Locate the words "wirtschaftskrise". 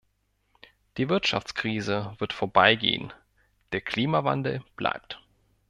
1.09-2.15